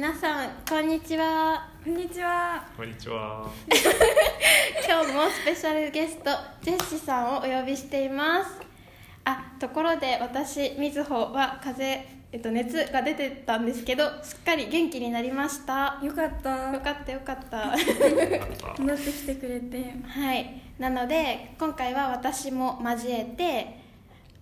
[0.00, 2.66] 皆さんこんにちはこんにちは。
[2.74, 3.46] こんにちは。
[4.88, 6.30] 今日もスペシャルゲスト
[6.62, 8.62] ジェッシさんをお呼びしています
[9.24, 16.72] あところで私みずほは風邪、えっと、熱が出てたんですけどすっかり元気になりましたよかった。
[16.72, 17.76] よかったよかった
[18.78, 19.92] 戻ってきてくれて。
[20.08, 23.78] はいなので今回は私も交えて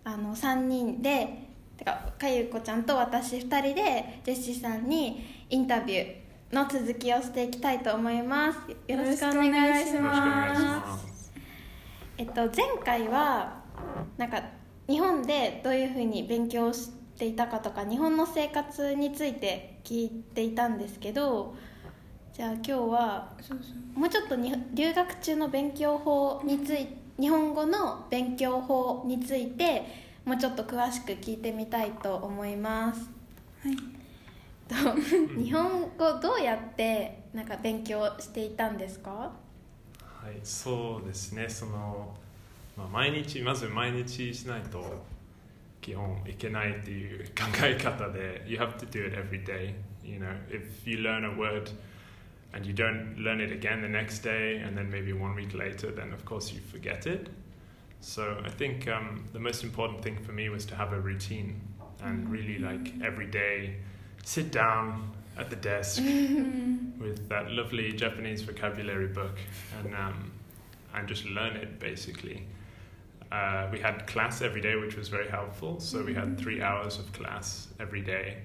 [0.05, 11.33] あの3人でてかかゆこちゃんと私2人でジェッシーさんにインタビューの続きをしていきたいと思いますよろしくお願いしまます。
[12.19, 13.63] えっと、前回は
[14.17, 14.43] なんか
[14.89, 21.55] 日本でどういうふうに勉強していたかとか日本の生活について聞いていたんですけど
[22.33, 23.33] じゃあ今日は。
[23.95, 26.89] もうちょっとに留学中の勉強法につい
[27.19, 29.85] 日本語の勉強法について
[30.25, 33.11] もうちょっと詳しく聞いてみたいと思います。
[33.63, 33.98] はい。
[34.68, 34.76] と
[35.40, 39.32] 日本語どうやってなんか勉強していたんですか
[40.24, 41.50] はい、そうですね。
[41.50, 42.16] その、
[42.78, 45.04] まあ、毎日、まず毎日しないと
[45.82, 49.76] 基本いけないっていう考え方で、You have to do it every day.
[50.02, 51.72] You know, if you learn a word
[52.54, 55.92] and you don't learn it again the next day and then maybe one week later,
[55.94, 57.28] then of course you forget it.
[58.00, 61.60] So I think um, the most important thing for me was to have a routine
[62.02, 63.76] and really like every day
[64.29, 69.39] sit down at the desk with that lovely Japanese vocabulary book
[69.79, 70.31] and um,
[70.95, 72.47] and just learn it basically.
[73.33, 75.81] Uh, we had class every day, which was very helpful.
[75.81, 78.39] So we had three hours of class every day,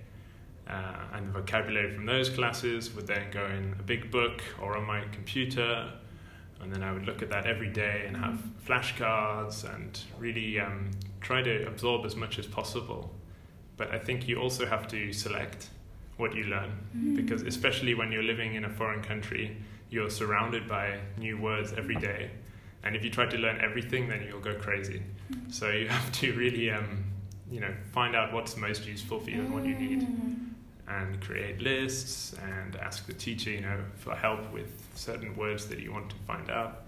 [0.69, 4.77] uh, and the vocabulary from those classes would then go in a big book or
[4.77, 5.91] on my computer,
[6.61, 10.91] and then I would look at that every day and have flashcards and really um,
[11.19, 13.13] try to absorb as much as possible.
[13.77, 15.69] But I think you also have to select
[16.17, 16.71] what you learn.
[17.15, 19.57] Because especially when you're living in a foreign country
[19.89, 22.31] you're surrounded by new words every day.
[22.83, 25.03] And if you try to learn everything then you'll go crazy.
[25.49, 27.03] So you have to really um,
[27.51, 30.07] you know find out what's most useful for you and what you need.
[30.87, 35.79] And create lists and ask the teacher you know for help with certain words that
[35.79, 36.81] you want to find out.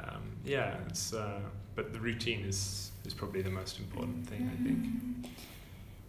[0.00, 1.40] Um, yeah it's uh,
[1.74, 5.32] but the routine is is probably the most important thing i think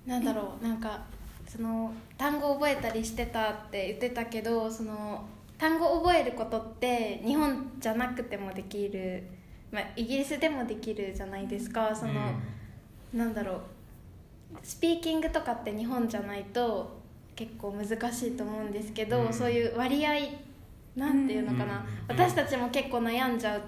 [0.10, 1.00] なんだろうなんか
[1.48, 5.24] その単語覚えたりしてたって言ってたけどその
[5.60, 9.24] 単語覚えることって日本じゃなくてもできる、
[9.72, 11.94] まあ、イギリスでもできるじゃないですか。
[11.94, 12.14] その、
[13.14, 13.62] なんだろう
[14.64, 17.02] スピーキングとかって日本じゃないと
[17.36, 19.34] 結構難しいと思うんですけど、うん。
[19.34, 20.12] そういう割合
[20.96, 22.16] なんていうのかな、うん。
[22.16, 23.62] 私たちも結構悩んじゃう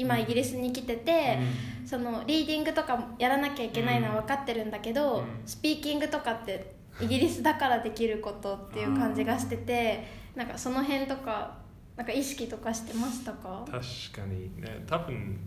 [0.00, 1.38] 今イギリスに来てて、
[1.86, 5.24] そのリーディングとかやらなきゃいけないのは分かってるんだけど、うん。
[5.46, 11.58] スピーキングとかってイギリスだからできることっていう感じがしててなんかその辺とか
[11.96, 13.64] なんか意識とかしてましたか？
[13.66, 15.38] 確かにね多分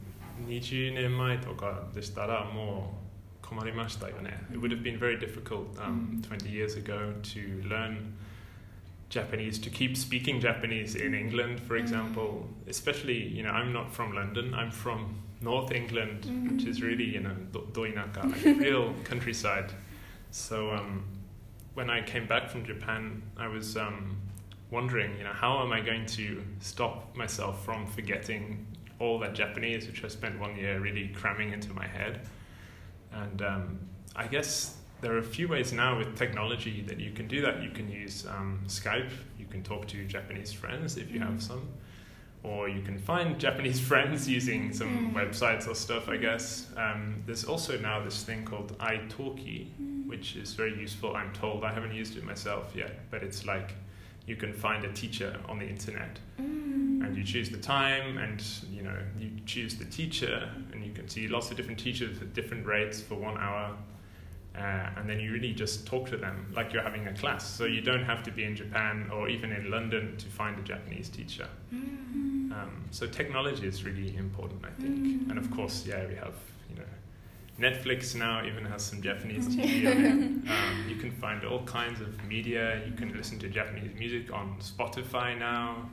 [0.47, 2.93] 20年前とかでしたらも
[3.43, 4.31] う困りましたよね。
[4.51, 8.13] It would have been very difficult um, 20 years ago to learn
[9.13, 14.13] Japanese to keep speaking Japanese in England for example especially you know I'm not from
[14.13, 15.01] London I'm from
[15.41, 16.19] North England
[16.49, 19.71] which is really you know do- doinaka like real countryside.
[20.31, 21.05] So um,
[21.75, 24.17] when I came back from Japan I was um,
[24.73, 28.65] wondering, you know, how am I going to stop myself from forgetting
[28.99, 32.27] all that Japanese, which I spent one year really cramming into my head?
[33.11, 33.79] And um,
[34.15, 37.61] I guess there are a few ways now with technology that you can do that.
[37.61, 41.67] You can use um, Skype, you can talk to Japanese friends if you have some,
[42.41, 45.13] or you can find Japanese friends using some Mm.
[45.13, 46.69] websites or stuff, I guess.
[46.77, 49.67] Um, there's also now this thing called iTalki,
[50.07, 51.63] which is very useful, I'm told.
[51.65, 53.73] I haven't used it myself yet, but it's like
[54.25, 58.41] you can find a teacher on the internet and you choose the time and
[58.71, 62.33] you know you choose the teacher and you can see lots of different teachers at
[62.33, 63.75] different rates for one hour
[64.57, 67.65] uh, and then you really just talk to them like you're having a class so
[67.65, 71.09] you don't have to be in japan or even in london to find a japanese
[71.09, 76.35] teacher um, so technology is really important i think and of course yeah we have
[76.69, 76.83] you know
[77.59, 80.49] Netflix now even has some Japanese TV on it.
[80.49, 82.81] Um, you can find all kinds of media.
[82.83, 85.87] You can listen to Japanese music on Spotify now.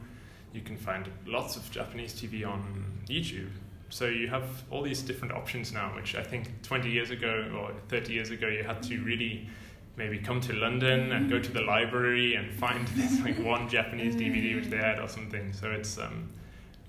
[0.54, 3.50] You can find lots of Japanese TV on YouTube
[3.89, 7.71] So you have all these different options now, which I think 20 years ago or
[7.87, 9.47] 30 years ago you had to really
[9.95, 14.15] maybe come to London and go to the library and find this like one Japanese
[14.15, 15.53] DVD which they had or something.
[15.53, 16.29] So it's um,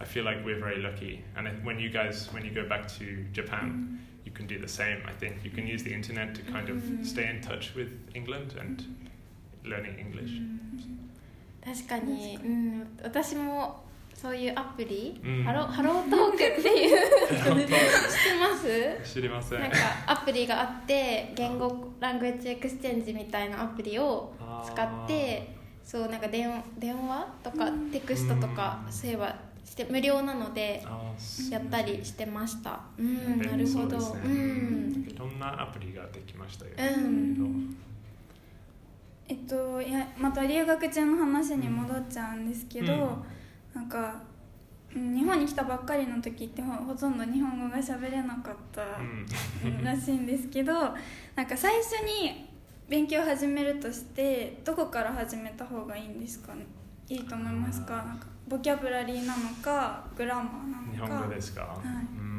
[0.00, 1.22] I feel like we're very lucky.
[1.36, 4.68] And I- when you guys when you go back to Japan, you can do the
[4.68, 4.98] same.
[5.06, 8.54] I think you can use the internet to kind of stay in touch with England
[8.58, 8.84] and
[9.64, 10.32] learning English.
[11.64, 13.82] 確かに、うん、私も
[14.13, 15.43] そういうアプリ、うん。
[15.43, 17.75] ハロハロートークっていう知って
[18.39, 18.55] ま
[19.03, 19.13] す？
[19.15, 19.61] 知りません。
[19.61, 24.31] なんかアプリがあって言語ラングエッジエクスチェンジみたいなアプリを
[24.63, 28.93] 使ってそうなんか電話電話とかテクストとかうん。
[28.93, 29.35] そういえば
[29.65, 30.83] して無料なので
[31.49, 32.79] やったりしてました。
[32.99, 33.97] うんなるほど。
[33.97, 35.07] ねうん。
[35.09, 37.75] いろんなアプリができましたよ、うん。
[39.27, 43.23] えっといやまた留学中の話に戻っちゃうんですけど、うん
[43.73, 44.21] なんか
[44.95, 48.81] うん日本に来たばっかりの時ってほほとんど日本語が喋れなかった
[49.63, 49.83] うん。
[49.83, 50.73] らしいんですけど
[51.35, 52.49] なんか最初に
[52.89, 56.53] 勉強を始めるとしてどこから始めた方がいいんですか？
[56.55, 56.65] ね
[57.07, 57.97] いいと思いますか？
[58.03, 60.91] なんかボキャブラリーなのかグラマーなのか。
[60.91, 61.87] 日本語ですか、い。
[61.87, 62.30] うーん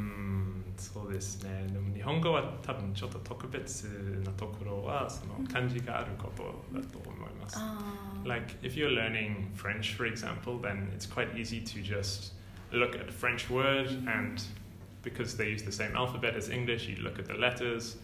[0.82, 3.86] そうですねでも日本語は多分ちょっと特別
[4.24, 6.44] なところはその漢字があること
[6.78, 12.34] だと思います、あー Like if you're learning French, for example, then it's quite easy to just
[12.72, 14.42] look at a French word and
[15.04, 17.98] because they use the same alphabet as English, you look at the letters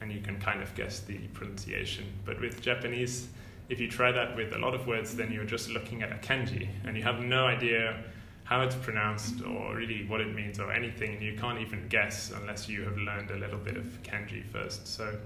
[0.00, 2.04] and you can kind of guess the pronunciation.
[2.24, 3.28] But with Japanese,
[3.68, 6.16] if you try that with a lot of words, then you're just looking at a
[6.16, 8.02] kanji and you have no idea
[8.45, 11.19] how it's pronounced or really what it means or anything.
[11.21, 14.87] You can't even guess unless you have learned a little bit of kanji first.
[14.87, 15.17] So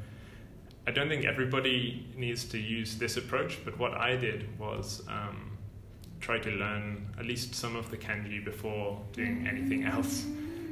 [0.87, 5.57] I don't think everybody needs to use this approach, but what I did was um,
[6.21, 10.25] try to learn at least some of the kanji before doing anything else.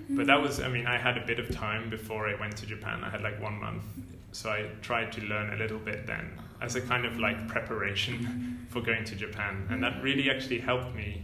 [0.10, 2.66] But that was, I mean, I had a bit of time before I went to
[2.66, 3.04] Japan.
[3.04, 3.84] I had like one month.
[4.32, 8.66] So I tried to learn a little bit then as a kind of like preparation
[8.70, 9.68] for going to Japan.
[9.70, 11.24] And that really actually helped me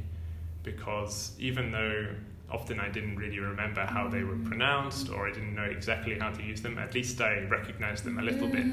[0.63, 2.07] because even though
[2.49, 6.29] often I didn't really remember how they were pronounced or I didn't know exactly how
[6.31, 8.65] to use them, at least I recognized them a little bit.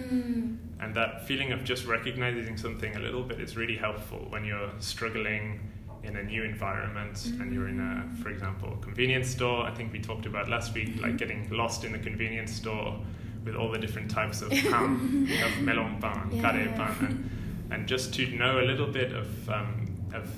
[0.80, 4.70] And that feeling of just recognizing something a little bit is really helpful when you're
[4.80, 5.60] struggling
[6.02, 9.64] in a new environment and you're in a, for example, convenience store.
[9.64, 12.98] I think we talked about last week, like getting lost in the convenience store
[13.44, 15.26] with all the different types of pan.
[15.26, 16.40] we have melon pan, Yeah.
[16.52, 17.30] kare pan, and,
[17.72, 20.30] and just to know a little bit of um, of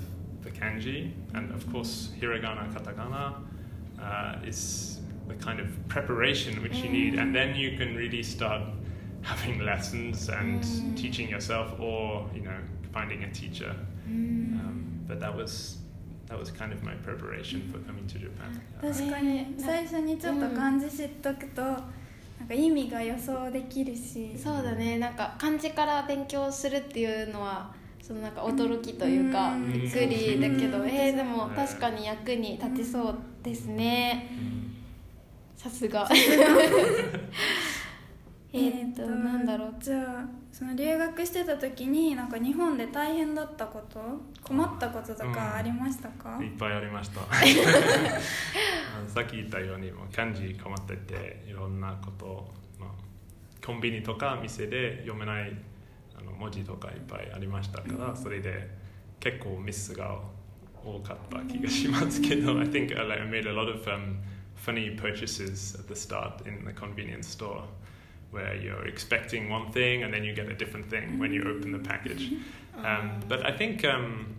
[0.44, 3.36] the kanji and of course hiragana, katakana
[4.00, 8.62] uh, is the kind of preparation which you need, and then you can really start
[9.24, 10.95] having lessons and Mm.
[10.95, 12.57] teaching yourself, or you know,
[12.94, 13.75] finding a teacher.
[14.07, 15.80] うん、 Um, but that was
[16.28, 18.62] that was kind of my preparation for coming to Japan.
[18.81, 29.72] Uh, 確かに最初にちょっと漢字知っとくと、なんか意味が予想できるしそうだねなんか漢字から勉強するっていうのは そのなんか驚きというか、うん。
[29.72, 30.88] びっくりだけど、うん。
[30.88, 34.28] えー、でも確かに役に立ちそうですね。
[35.56, 36.08] さすが。
[38.52, 39.75] えっとなんだろう。
[39.78, 44.00] じゃあその留学してた時になんか日本で大変だったこと
[44.43, 47.20] 困ったこととかありましたか、いっぱいありました。
[49.08, 52.90] さっき言ったようにもう漢字困ってていろんなことを、まあ、
[53.64, 55.56] コンビニとか店で読めない
[56.22, 58.69] あの文字とかいっぱいありましたからそれで
[59.19, 60.19] 結構ミスが
[60.84, 64.19] 多かった気がしますけど I think I, like, I made a lot of um,
[64.56, 67.63] funny purchases at the start in the convenience store
[68.32, 71.72] where you're expecting one thing and then you get a different thing when you open
[71.72, 72.34] the package.
[72.84, 74.36] Um, but I think um,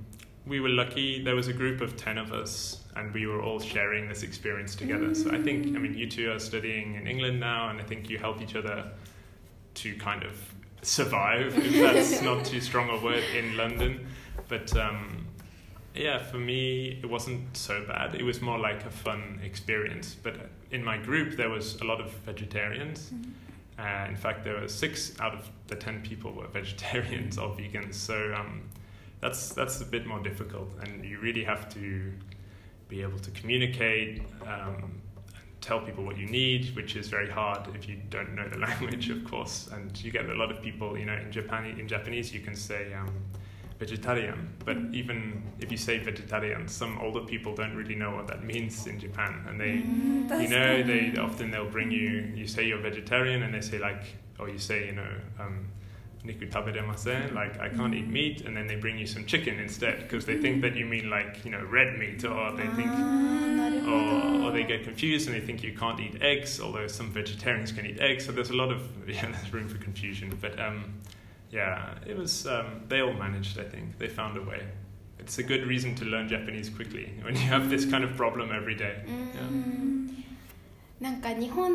[0.46, 1.22] we were lucky.
[1.22, 4.74] There was a group of 10 of us, and we were all sharing this experience
[4.74, 5.14] together.
[5.14, 8.08] So I think, I mean, you two are studying in England now, and I think
[8.08, 8.90] you help each other
[9.74, 10.32] to kind of
[10.83, 14.07] survive, if that's not too strong a word, in London.
[14.47, 15.27] But um,
[15.95, 18.15] yeah, for me, it wasn't so bad.
[18.15, 20.15] It was more like a fun experience.
[20.21, 23.11] But in my group, there was a lot of vegetarians.
[23.79, 27.95] Uh, in fact, there were six out of the ten people were vegetarians or vegans.
[27.95, 28.63] So um,
[29.21, 32.11] that's that's a bit more difficult, and you really have to
[32.89, 35.01] be able to communicate, um,
[35.63, 39.09] tell people what you need, which is very hard if you don't know the language,
[39.09, 39.69] of course.
[39.71, 42.55] And you get a lot of people, you know, in Japan, in Japanese, you can
[42.55, 43.09] say um,
[43.79, 48.43] vegetarian, but even if you say vegetarian, some older people don't really know what that
[48.43, 52.65] means in Japan, and they, mm, you know, they often they'll bring you, you say
[52.67, 54.03] you're vegetarian, and they say like,
[54.39, 55.13] or you say, you know.
[55.39, 55.67] Um,
[56.24, 60.00] "Niku taberemasen," like I can't eat meat and then they bring you some chicken instead
[60.02, 63.92] because they think that you mean like you know red meat or they think あーなるほ
[63.92, 67.10] or, or ど they get confused and they think you can't eat eggs although some
[67.12, 70.58] vegetarians can eat eggs so there's a lot of yeah there's room for confusion but
[70.58, 70.94] um
[71.50, 74.62] yeah it was um, they all managed I think they found a way
[75.18, 78.50] it's a good reason to learn Japanese quickly when you have this kind of problem
[78.52, 79.10] every day う
[79.54, 80.24] ん
[81.00, 81.70] なんか日本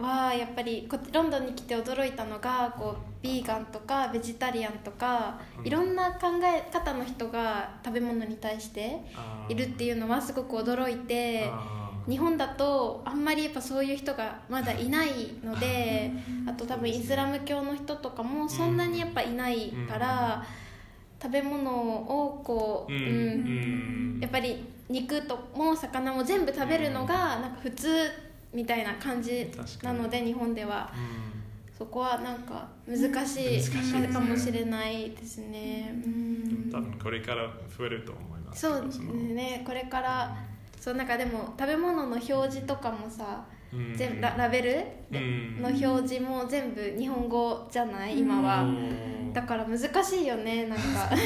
[0.00, 5.66] はやっぱりこロンドンに来て驚いたのがこうビーガンとかベジタリアンとかうん。
[5.66, 9.00] いろんな考え方の人が食べ物に対して
[9.48, 11.50] いるっていうのはすごく驚いて
[12.08, 15.10] 日本だとあんまりやっぱそういう人がまだいない
[15.44, 16.10] ので
[16.48, 20.44] あと多分イスラム教の人とかもそんなにやっぱいないから
[21.22, 24.18] 食べ物をこう、うん。
[24.20, 28.10] やっぱり肉とも魚も全部食べるのがなんか普通
[28.52, 29.50] みたいな感じ
[29.82, 30.92] なので日本では。
[30.94, 31.40] うん。
[31.80, 34.08] そこはなんか難しいね。
[34.08, 35.90] かもしれないですね。
[36.04, 36.70] うん。
[36.70, 39.62] 多分これから増えると思いますそうですね。
[39.66, 40.36] これから
[40.78, 44.60] そうなんかでも食べ物の表示とかもさうん全部ララベ
[45.10, 45.62] ルうん。
[45.62, 48.18] の表示も全部日本語じゃない？
[48.18, 48.62] 今は。
[48.64, 49.32] うん。
[49.32, 50.84] だから難しいよねなんか。
[51.08, 51.16] か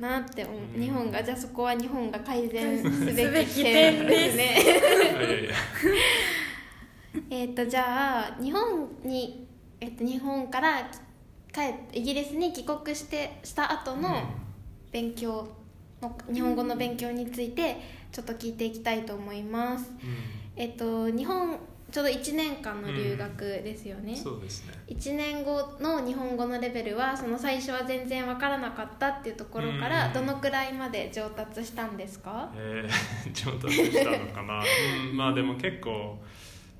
[0.00, 0.80] なって思う。
[0.80, 4.36] 日本がじゃあそこは日本が改善すべきき点点です。
[4.36, 4.58] ね
[7.30, 9.46] えっとじゃあ日本に、
[9.80, 10.90] えっと日本から
[11.52, 14.22] 帰イギリスに帰国してした後の
[14.92, 15.48] 勉強
[16.00, 17.80] の日本語の勉強について
[18.12, 19.90] ちょっと聞いていきたいと思います。
[20.56, 21.58] えっと日本
[21.90, 24.74] ちょうど1年間の留学ですよね、そうですね。
[24.88, 30.12] 1年後の日本語のレベルはその最初は全然分からなかったっていうところからうん。
[30.12, 32.52] どのくらいまで上達したんですか？
[32.54, 34.62] えー、 上達したのかな、
[35.10, 36.18] うん、まあでも結構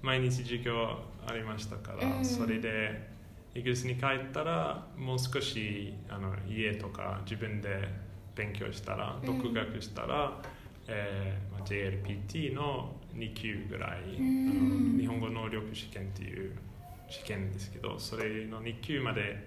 [0.02, 2.24] 毎日授業ありましたから、うん。
[2.24, 3.08] それで
[3.54, 7.88] イギリスに帰ったらもう少しあの家とか自分で
[8.34, 9.38] 勉強したらうん。
[9.40, 10.42] 独学したら、
[10.88, 14.98] えーまあ、JLPT の2級ぐらい、うん。
[14.98, 16.52] 日本語能力試験っていう
[17.08, 19.46] 試験ですけどそれの2級まで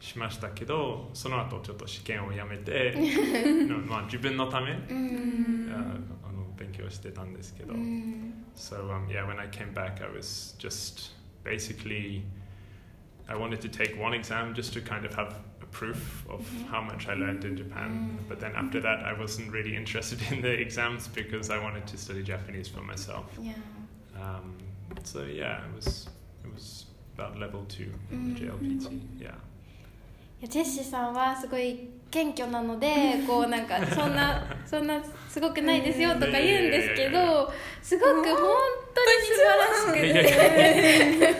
[0.00, 5.70] しましたけどその後ちょっと試験をやめての まあ、自分のためうん。
[5.72, 8.44] ああの勉強してたんですけど、うん。
[8.54, 11.12] So um, yeah, when I came back, I was just
[11.42, 12.22] basically
[13.28, 16.64] I wanted to take one exam just to kind of have a proof of mm-hmm.
[16.64, 17.90] how much I learned in Japan.
[17.90, 18.28] Mm.
[18.28, 21.96] But then after that, I wasn't really interested in the exams because I wanted to
[21.96, 23.26] study Japanese for myself.
[23.40, 23.54] いや
[24.16, 24.54] Um,
[25.02, 26.08] so yeah, it was
[26.44, 28.78] it was about level two in the mm-hmm.
[28.78, 29.00] JLPT.
[29.20, 29.34] Yeah.
[30.40, 32.86] いやジェシーさんはすごい謙虚なので
[33.26, 40.54] こうなんかそんなそんなすごくないですよとか言うんですけどすごく本当に素晴らしくて。
[41.24, 41.30] や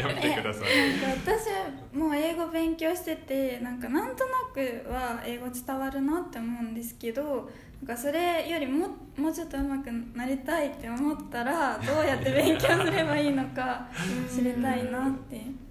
[0.00, 1.00] やめてください。
[1.00, 7.50] なんか私はもう英語勉強しててなんかなんとなくは英語伝わるなって思うんですけど
[7.82, 13.86] なんかそれよりももうちょっと上手くなりたいって思ったらどうやって勉強すればいいのか
[14.28, 15.36] 知りたいなって。
[15.36, 15.69] えー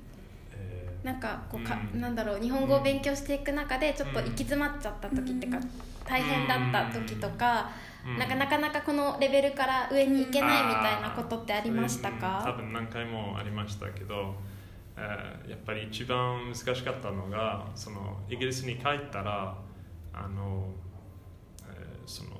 [1.03, 2.01] なんかこうか、うん。
[2.01, 5.59] なんだろう日本語を勉強していく中でちょっと行き詰まっちゃった時っていうか、
[6.05, 7.69] 大変だった時とか、
[8.05, 8.17] うん。
[8.17, 12.15] なんかなかなかこのレベルから上に行けないみたいなことってありましたうん。
[12.15, 14.35] 多か、分何回もありましたけど、
[14.97, 19.55] えーやっぱり一番難しかったのがそのイギリスに帰ったら
[20.13, 20.67] あの、
[21.69, 22.31] えーその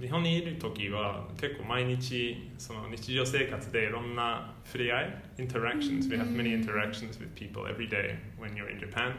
[0.00, 9.14] 日本にいる時は結構毎日その日常生活でいろんな触れ合い interactions we have many interactions with people every day when you're in Japan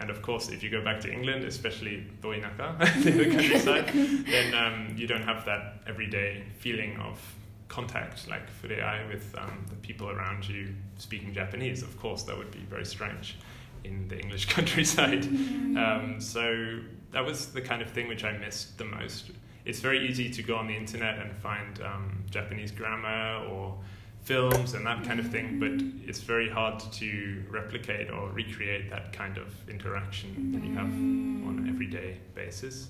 [0.00, 3.88] And of course, if you go back to England, especially Doinaka, the countryside,
[4.30, 7.20] then um, you don't have that everyday feeling of
[7.66, 11.82] contact like Fureai with um, the people around you speaking Japanese.
[11.82, 13.38] Of course, that would be very strange
[13.82, 15.24] in the English countryside.
[15.24, 16.78] Um, so
[17.10, 19.32] that was the kind of thing which I missed the most.
[19.65, 23.77] It's very easy to go on the internet and find um, Japanese grammar or
[24.23, 25.71] films and that kind of thing, but
[26.07, 31.59] it's very hard to replicate or recreate that kind of interaction that you have on
[31.59, 32.89] an everyday basis.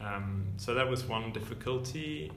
[0.00, 2.30] Um, so that was one difficulty.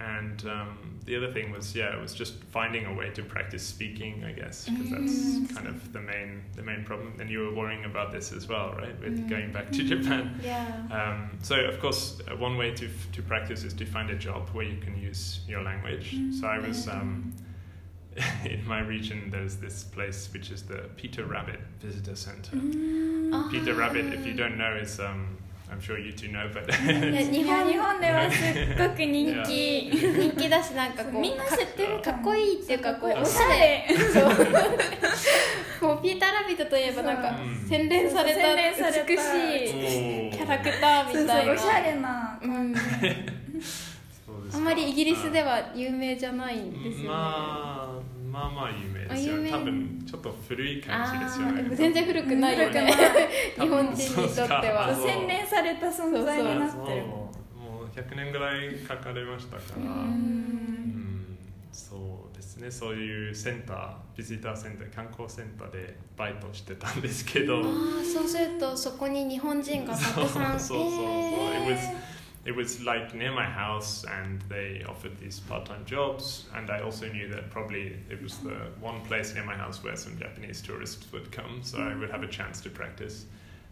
[0.00, 3.64] And um, the other thing was, yeah, it was just finding a way to practice
[3.64, 7.14] speaking, I guess, because that's kind of the main the main problem.
[7.18, 10.40] And you were worrying about this as well, right, with going back to Japan.
[10.44, 10.66] Yeah.
[10.92, 14.48] Um, so, of course, uh, one way to, to practice is to find a job
[14.50, 16.16] where you can use your language.
[16.38, 17.34] So, I was um,
[18.44, 19.30] in my region.
[19.30, 22.56] There's this place which is the Peter Rabbit Visitor Center.
[23.32, 23.48] Ah.
[23.50, 25.38] Peter Rabbit, if you don't know, is um,
[25.78, 29.88] I'm sure you two know, but 日日本本日本ではすっごく人気。
[29.92, 33.94] 人気だしなんかこうみんな知ってるかかっこいいっていうかこうおしゃゃれれ
[35.80, 38.56] もうピーター・ラビットといえばなんかそう洗練された。
[39.04, 41.52] 美しいキャラクターそうそみたいな。
[41.52, 42.90] うおしゃれなうん、 そう
[43.62, 44.56] ですか。
[44.56, 47.16] あんまりイギリスでは有名じゃないんですよね、
[48.38, 49.50] まあまあまあ有名ですよあ有名。
[49.50, 51.76] 多分ちょっと古い感じですよね。
[51.76, 52.92] 全然古くないよね。
[53.56, 54.94] 古日本人にとっては。
[54.94, 57.30] 洗練された存在になそうってるも
[57.82, 59.82] う100年ぐらいかかりましたから。
[59.82, 59.90] ううん。
[60.12, 61.38] ん
[61.72, 62.70] そうですね。
[62.70, 67.56] そういうセンタービジターセンター観光センターでバイトしてたんですけど。
[67.58, 67.62] ああ
[68.04, 70.58] そうするとそこに日本人がたくさん。
[70.60, 71.02] そうそうそう。
[71.04, 76.80] え was it was like near my house and they offered these part-time jobs and i
[76.80, 80.60] also knew that probably it was the one place near my house where some japanese
[80.62, 83.26] tourists would come so i would have a chance to practice.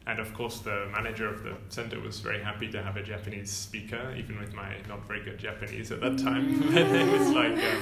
[0.09, 3.51] And of course the manager of the center was very happy to have a japanese
[3.51, 6.63] speaker even with my not very good japanese at that time.
[6.77, 7.79] It was like um,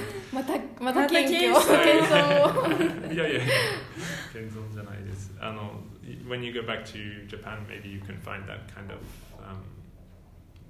[3.13, 3.47] yeah yeah.
[6.27, 9.01] When you go back to japan maybe you can find that kind of
[9.47, 9.61] um,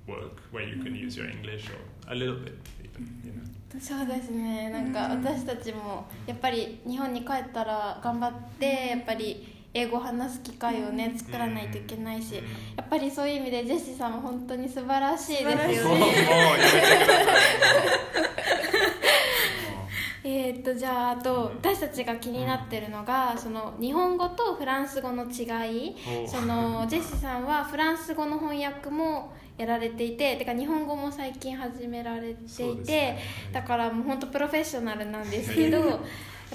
[0.07, 3.41] work where you can use your English or a little bit even you know.
[3.79, 4.69] そうですね。
[4.69, 12.41] なんか私たちもやっぱり日本に帰ったら頑張ってやっぱり英語を話す機会をね作らないといけないしや
[12.81, 16.05] っぱりそういう意味でジェシーさんも本当に素晴らしいですよね
[20.27, 25.43] えーっとじゃああと私たちが気になってるのがその日本語とフランス語の違
[25.89, 25.95] い。
[26.25, 33.19] おそのジェシーさんはフランス語の翻訳もやられていててか日本語も最近始められていて、ね。
[33.53, 35.99] だからもう本当プロフェッショナルなんですけど やっ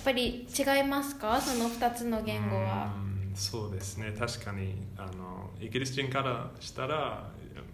[0.05, 1.41] ぱり違いますか？
[1.41, 2.93] その2つの言語は。
[3.05, 4.13] うんそうですね。
[4.19, 7.31] 確かにあのイギリス人からしたら、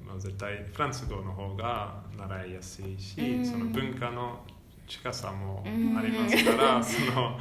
[0.06, 3.46] まあ、絶対フランス語の方が習いやすいし、うん。
[3.46, 4.40] その文化の
[4.87, 7.39] 近さもうんありますから、その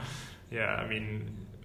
[0.51, 1.23] Yeah, I mean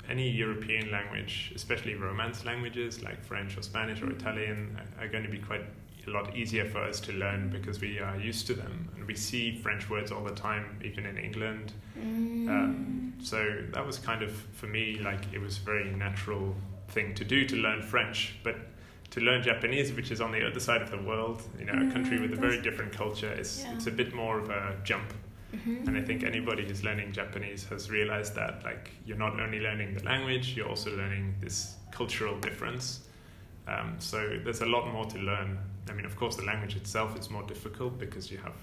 [0.09, 5.29] any European language, especially Romance languages like French or Spanish or Italian, are going to
[5.29, 5.63] be quite
[6.07, 9.15] a lot easier for us to learn because we are used to them and we
[9.15, 11.73] see French words all the time, even in England.
[11.97, 13.37] うーん Um, so
[13.71, 16.53] that was kind of for me like it was a very natural
[16.89, 18.55] thing to do to learn French, but
[19.11, 21.91] to learn Japanese, which is on the other side of the world, you know, a
[21.91, 23.73] country with a very different culture, is Yeah.
[23.75, 25.11] it's a bit more of a jump.
[25.52, 29.60] うん And I think anybody who's learning Japanese has realized that like you're not only
[29.60, 33.00] learning the language, you're also learning this cultural difference.
[33.66, 35.58] Um, so there's a lot more to learn.
[35.88, 38.54] I mean, of course, the language itself is more difficult because you have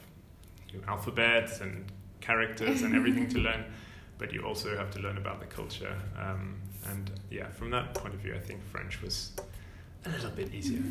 [0.72, 1.86] you know, alphabets and
[2.20, 3.66] characters and everything to learn,
[4.18, 5.96] but you also have to learn about the culture.
[6.20, 6.56] Um,
[6.92, 9.32] and yeah, from that point of view, I think French was
[10.08, 10.82] a little bit easier.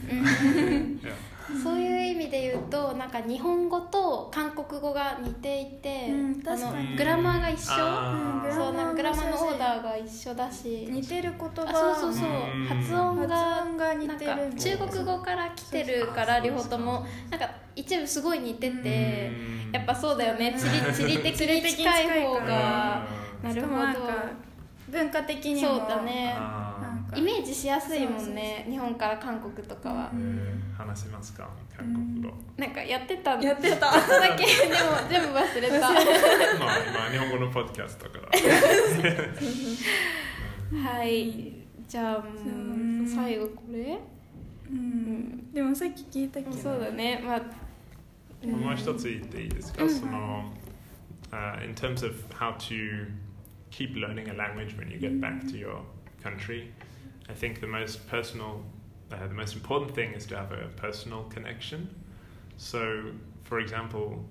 [1.63, 6.97] そういう意味で言うとなんか日本語と韓国語が似ていて、うんあの確かに。
[6.97, 7.73] グラマーが一緒？
[7.79, 10.89] あーそうなんかグラマーのオーダーが一緒だし。
[10.91, 11.93] 似てる言葉。
[11.93, 12.29] あそうそうそう。
[12.29, 12.33] う
[12.65, 12.67] ん。
[12.67, 17.07] 発音が発音が似なんかてる中国語から来てるから両方とも。
[17.31, 19.31] なんか一部すごい似てて
[19.67, 19.73] うん。
[19.73, 20.53] やっぱそうだよね。
[20.59, 20.95] 地理
[21.33, 23.07] 地理的に近い方が。
[23.43, 23.77] なるほど。
[24.91, 25.69] 文化的にも。
[25.69, 26.35] そうだね
[27.17, 30.11] イメージしやすいもんね日本から韓国とかは。
[30.15, 33.37] えー話せますか韓国語、なんかやってた。
[33.39, 33.91] んやってた。
[33.93, 34.49] ちょっとだけでも
[35.11, 35.81] 全部忘れた。
[35.89, 35.93] まあ
[37.09, 38.27] 今日本語のポッドキャストだか
[40.73, 40.79] ら。
[40.91, 41.53] はい。
[41.89, 43.99] じゃあもう最後これ？
[44.71, 45.51] うん。
[45.53, 46.51] でもさっき聞いたけ？
[46.51, 47.23] どそうだね。
[47.25, 47.43] まあ
[48.47, 50.53] もう一つ言っていいですか、その、
[51.33, 53.09] uh, in terms of how to
[53.71, 55.79] keep learning a language when you get back to your
[56.23, 56.69] country,
[57.29, 58.65] I think the most personal,
[59.13, 61.89] uh, the most important thing is to have a personal connection.
[62.57, 63.13] So,
[63.45, 64.25] for example,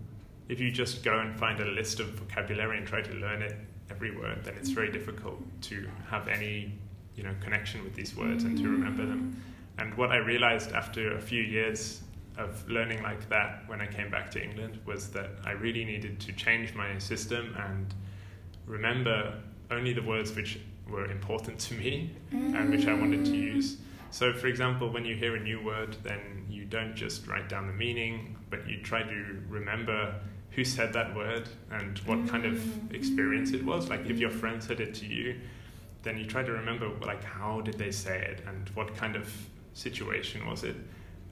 [0.47, 3.55] if you just go and find a list of vocabulary and try to learn it
[3.89, 6.73] every word, then it's very difficult to have any,
[7.15, 9.41] you know, connection with these words and to remember them.
[9.77, 12.01] And what I realized after a few years
[12.37, 16.19] of learning like that when I came back to England was that I really needed
[16.21, 17.93] to change my system and
[18.65, 19.33] remember
[19.71, 21.11] only the words which were mm.
[21.11, 22.55] important to me mm.
[22.55, 23.77] and which I wanted to use.
[24.11, 27.67] So, for example, when you hear a new word, then you don't just write down
[27.67, 30.15] the meaning, but you try to remember
[30.51, 32.93] who said that word and what kind of mm.
[32.93, 33.89] experience it was.
[33.89, 35.35] Like, if your friend said it to you,
[36.03, 39.29] then you try to remember, like, how did they say it and what kind of
[39.75, 40.75] situation was it.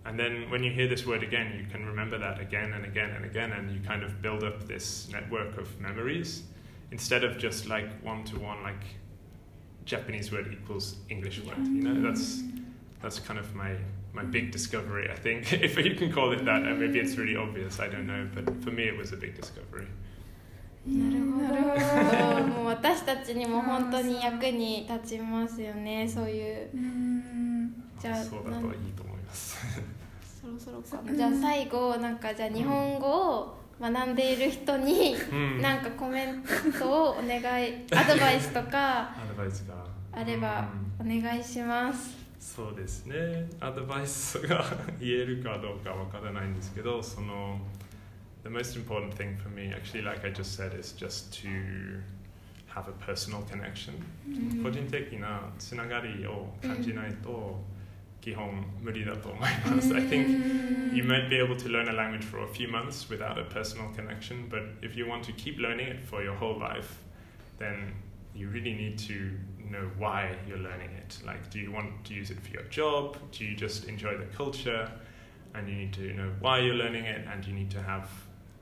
[0.05, 3.11] And then when you hear this word again, you can remember that again and again
[3.11, 6.43] and again, and you kind of build up this network of memories
[6.91, 8.83] instead of just like one to one, like
[9.84, 11.58] Japanese word equals English word.
[11.66, 12.42] You know, that's
[13.02, 13.76] that's kind of my
[14.12, 15.10] my big discovery.
[15.10, 17.80] I think if you can call it that, and maybe it's really obvious.
[17.80, 19.86] I don't know, but for me, it was a big discovery.
[20.86, 29.58] なるほどもう私たちにも本当に役に立ちますよねそういううんじゃあそうだといいと思います。
[30.40, 35.61] そろそろかなじゃあ最後なんかじゃあ日本語を 学んでいる人にうん。
[35.61, 36.43] なんかコメン
[36.79, 39.75] トをお願い アドバイスとかアドバイスが。
[40.11, 42.15] あればお願いします。
[42.39, 43.49] そうですね。
[43.59, 44.63] アドバイスが
[44.99, 47.59] 言えるかどうかわからないんですけどその
[48.43, 52.01] the most important thing for me, actually, like I just said, is just to
[52.67, 53.93] have a personal connection.
[54.61, 57.59] 個人的なつながりを感じないと
[58.23, 59.03] Gihong Muri.
[59.03, 60.27] I think
[60.93, 61.05] you mm.
[61.05, 64.47] might be able to learn a language for a few months without a personal connection,
[64.49, 66.99] but if you want to keep learning it for your whole life,
[67.57, 67.93] then
[68.33, 69.31] you really need to
[69.69, 71.19] know why you're learning it.
[71.25, 73.17] Like, do you want to use it for your job?
[73.31, 74.89] Do you just enjoy the culture?
[75.53, 78.09] And you need to know why you're learning it, and you need to have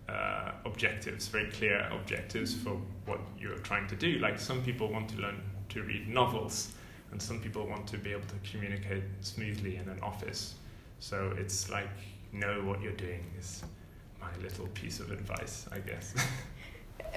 [0.09, 4.17] uh, objectives, very clear objectives for what you're trying to do.
[4.19, 6.73] Like, some people want to learn to read novels
[7.12, 10.54] and some people want to be able to communicate smoothly in an office.
[10.98, 11.88] So, it's like,
[12.32, 13.62] know what you're doing is
[14.20, 16.14] my little piece of advice, I guess.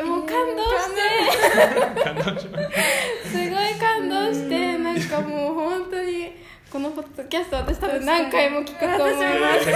[0.03, 0.95] もう感動し
[1.95, 6.31] て感動しましたすごい感動してなんかもう本当に
[6.71, 9.69] このポッドキャスト私多分何回も聞くと思います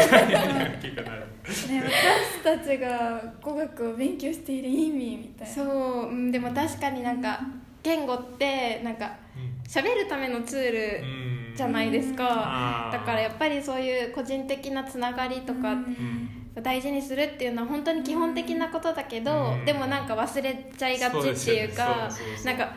[0.86, 1.24] 聞かない
[1.68, 7.42] ね、私たちが語学を勉強している意味みたいなそううんでも確かになんか
[7.82, 9.12] 言語ってなんか
[9.69, 11.55] 喋るためのツールうん。
[11.55, 12.89] じゃないですか。
[12.93, 16.29] だからやっぱりそういう個人的なつながりとかうん。
[16.63, 19.65] 大事にするっていうのは本当に基本的なことだけどうん。
[19.65, 22.09] でもなんか忘れちゃいがちっていうか
[22.45, 22.73] なんか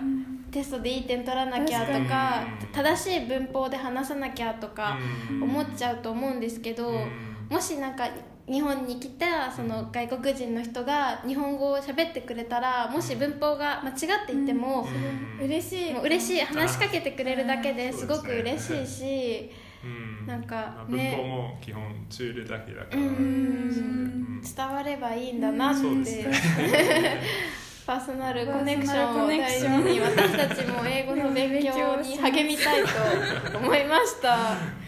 [0.51, 4.97] テストでいい点取らなきゃとか正しい文法で話さなきゃとか
[5.29, 5.43] うん。
[5.43, 7.07] 思っちゃうと思うんですけどうん。
[7.49, 8.09] もしなんか
[8.51, 13.95] 日本に来たその外国人の人が日本語を喋ってくれたらもし文法が間違っ
[14.27, 14.85] ていても
[15.39, 15.45] うん。
[15.45, 15.93] 嬉しい。
[15.93, 16.41] もう嬉しい。
[16.41, 19.51] 話しかけてくれるだけでうんすごく嬉しいし
[19.83, 20.27] うん。
[20.27, 23.05] なんかまあ文ね法も基本ツールだけだから、うん。
[23.05, 24.41] うん。
[24.41, 27.21] 伝わればいいんだなって、そうですね。
[27.85, 34.80] パーソナルコネクションを大事に私たちも英語の勉強に励みたいと思いました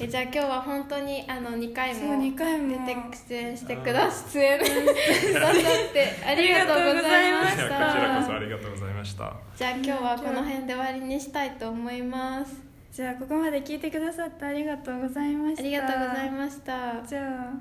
[0.00, 2.86] えじゃあ今日は本当にあの2回も2回も。
[2.86, 2.96] 出て
[3.28, 4.58] 出演してくださ出演。
[4.58, 9.32] くださってありがとうございましいやこちらこそたありがとうございました。
[9.56, 12.54] じゃあ今日はこの辺で終わりにしたいと思います。
[12.92, 15.62] じゃあここまで聞いてくださってありがとうございました。
[15.62, 17.06] ありがとうございすました。
[17.06, 17.52] じゃあ。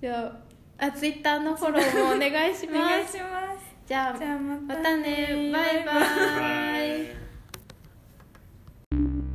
[0.00, 0.32] じゃ
[0.78, 3.76] ああツイッターのフォローもお願いし お願いますします。
[3.86, 5.92] じゃあじゃあままたたねバイバ
[6.86, 7.29] イ